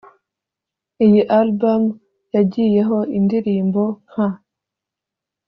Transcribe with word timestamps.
Iyi 1.05 1.21
album 1.39 1.83
yagiyeho 2.33 2.97
indirimbo 3.17 3.83
nka 4.09 4.27